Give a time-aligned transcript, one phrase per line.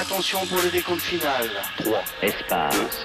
[0.00, 1.48] Attention pour le décompte final.
[1.78, 2.04] 3.
[2.22, 3.04] Espace.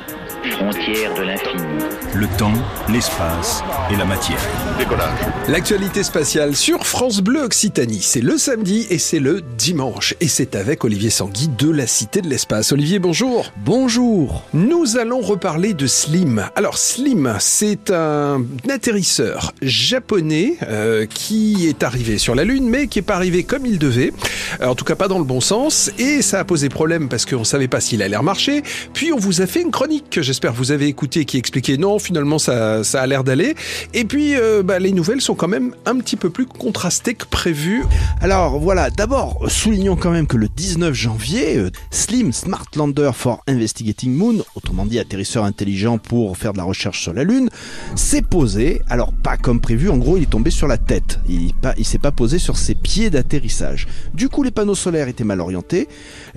[0.52, 1.84] Frontière de l'infini.
[2.14, 2.54] Le temps,
[2.88, 4.38] l'espace et la matière.
[4.78, 5.18] Décollage.
[5.48, 10.14] L'actualité spatiale sur France Bleu Occitanie, c'est le samedi et c'est le dimanche.
[10.22, 12.72] Et c'est avec Olivier Sanguy de la Cité de l'Espace.
[12.72, 13.52] Olivier, bonjour.
[13.66, 14.44] Bonjour.
[14.54, 16.48] Nous allons reparler de Slim.
[16.56, 23.00] Alors Slim, c'est un atterrisseur japonais euh, qui est arrivé sur la Lune, mais qui
[23.00, 24.14] n'est pas arrivé comme il devait.
[24.62, 25.92] Euh, en tout cas, pas dans le bon sens.
[25.98, 28.64] Et ça a posé problème parce qu'on ne savait pas s'il allait remarcher.
[28.94, 32.00] Puis on vous a fait une chronique que j'espère vous avez écoutée qui expliquait non,
[32.00, 33.56] finalement ça, ça a l'air d'aller.
[33.94, 37.26] Et puis euh, bah, les nouvelles sont quand même un petit peu plus contrastées que
[37.26, 37.84] prévu.
[38.22, 43.42] Alors voilà, d'abord, soulignons quand même que le 19 janvier, euh, Slim Smart Lander for
[43.48, 47.50] Investigating Moon, autrement dit atterrisseur intelligent pour faire de la recherche sur la Lune,
[47.96, 48.82] s'est posé.
[48.90, 51.20] Alors pas comme prévu, en gros il est tombé sur la tête.
[51.28, 53.88] Il, il s'est pas posé sur ses pieds d'atterrissage.
[54.14, 55.88] Du coup les panneaux solaires étaient mal orientés.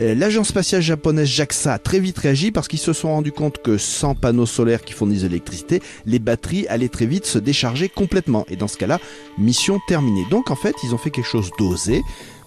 [0.01, 3.59] Euh, L'agence spatiale japonaise JAXA a très vite réagi parce qu'ils se sont rendus compte
[3.63, 7.89] que sans panneaux solaires qui fournissent de l'électricité, les batteries allaient très vite se décharger
[7.89, 8.47] complètement.
[8.49, 9.01] Et dans ce cas-là,
[9.39, 10.25] mission terminée.
[10.31, 12.03] Donc en fait, ils ont fait quelque chose d'osé.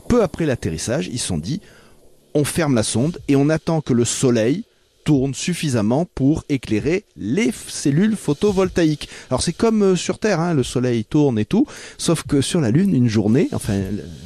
[0.07, 1.61] Peu après l'atterrissage, ils se sont dit,
[2.33, 4.63] on ferme la sonde et on attend que le soleil
[5.03, 9.09] tourne suffisamment pour éclairer les cellules photovoltaïques.
[9.29, 11.65] Alors c'est comme euh, sur Terre, hein, le soleil tourne et tout,
[11.97, 13.73] sauf que sur la Lune, une journée, enfin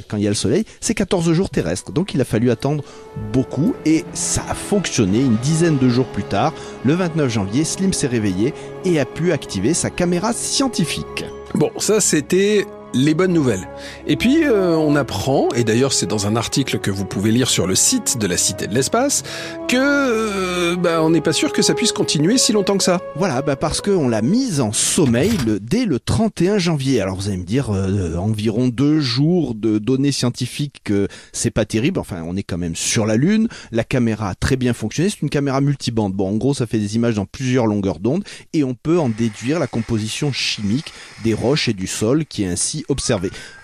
[0.08, 1.92] quand il y a le soleil, c'est 14 jours terrestres.
[1.92, 2.84] Donc il a fallu attendre
[3.32, 6.52] beaucoup et ça a fonctionné une dizaine de jours plus tard.
[6.84, 11.24] Le 29 janvier, Slim s'est réveillé et a pu activer sa caméra scientifique.
[11.54, 13.68] Bon, ça c'était les bonnes nouvelles.
[14.06, 17.50] Et puis euh, on apprend, et d'ailleurs c'est dans un article que vous pouvez lire
[17.50, 19.22] sur le site de la Cité de l'Espace,
[19.68, 23.00] que euh, bah, on n'est pas sûr que ça puisse continuer si longtemps que ça.
[23.16, 27.00] Voilà, bah parce qu'on l'a mise en sommeil dès le 31 janvier.
[27.00, 31.64] Alors vous allez me dire, euh, environ deux jours de données scientifiques, que c'est pas
[31.64, 31.98] terrible.
[31.98, 33.48] Enfin, on est quand même sur la Lune.
[33.72, 35.10] La caméra a très bien fonctionné.
[35.10, 36.12] C'est une caméra multibande.
[36.12, 39.08] Bon, en gros, ça fait des images dans plusieurs longueurs d'onde et on peut en
[39.08, 40.92] déduire la composition chimique
[41.24, 42.83] des roches et du sol qui est ainsi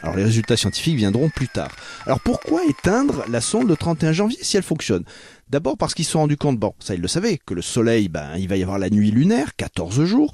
[0.03, 1.71] Alors les résultats scientifiques viendront plus tard.
[2.07, 5.05] Alors pourquoi éteindre la sonde le 31 janvier si elle fonctionne?
[5.51, 8.09] D'abord parce qu'ils se sont rendus compte, bon, ça ils le savaient, que le soleil,
[8.09, 10.31] ben, il va y avoir la nuit lunaire, 14 jours,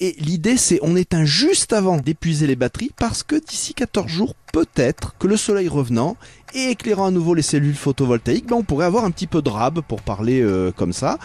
[0.00, 4.34] et l'idée c'est on éteint juste avant d'épuiser les batteries, parce que d'ici 14 jours,
[4.52, 6.16] peut-être que le soleil revenant
[6.52, 9.50] et éclairant à nouveau les cellules photovoltaïques, ben, on pourrait avoir un petit peu de
[9.50, 11.20] rab pour parler euh, comme ça.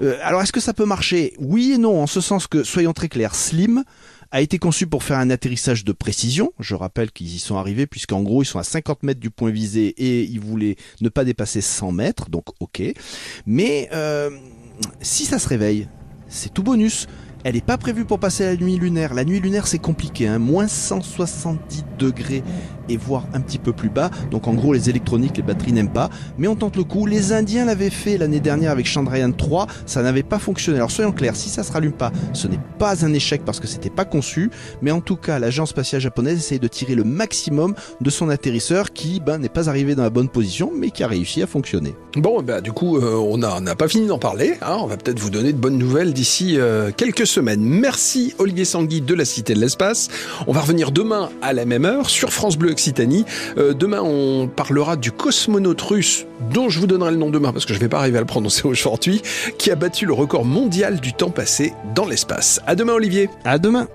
[0.00, 1.34] Euh, alors est-ce que ça peut marcher?
[1.38, 3.84] Oui et non, en ce sens que, soyons très clairs, Slim
[4.30, 6.52] a été conçu pour faire un atterrissage de précision.
[6.58, 9.50] Je rappelle qu'ils y sont arrivés puisqu'en gros ils sont à 50 mètres du point
[9.50, 12.82] visé et ils voulaient ne pas dépasser 100 mètres, donc ok.
[13.46, 14.30] Mais euh,
[15.00, 15.88] si ça se réveille,
[16.28, 17.06] c'est tout bonus.
[17.46, 19.14] Elle n'est pas prévue pour passer la nuit lunaire.
[19.14, 20.40] La nuit lunaire c'est compliqué, hein.
[20.40, 22.42] moins 170 degrés
[22.88, 24.10] et voire un petit peu plus bas.
[24.32, 26.10] Donc en gros les électroniques, les batteries n'aiment pas.
[26.38, 27.06] Mais on tente le coup.
[27.06, 30.78] Les Indiens l'avaient fait l'année dernière avec Chandrayaan 3, ça n'avait pas fonctionné.
[30.78, 33.68] Alors soyons clairs, si ça se rallume pas, ce n'est pas un échec parce que
[33.68, 34.50] c'était pas conçu.
[34.82, 38.92] Mais en tout cas, l'agence spatiale japonaise essaye de tirer le maximum de son atterrisseur
[38.92, 41.94] qui ben, n'est pas arrivé dans la bonne position mais qui a réussi à fonctionner.
[42.16, 44.54] Bon, bah du coup, euh, on n'a pas fini d'en parler.
[44.62, 44.78] Hein.
[44.80, 47.35] on va peut-être vous donner de bonnes nouvelles d'ici euh, quelques semaines.
[47.42, 50.08] Merci Olivier Sanguy de la Cité de l'Espace.
[50.46, 53.24] On va revenir demain à la même heure sur France Bleu Occitanie.
[53.58, 57.66] Euh, demain, on parlera du cosmonaute russe dont je vous donnerai le nom demain parce
[57.66, 59.22] que je vais pas arriver à le prononcer aujourd'hui,
[59.58, 62.60] qui a battu le record mondial du temps passé dans l'espace.
[62.66, 63.28] À demain Olivier.
[63.44, 63.88] À demain.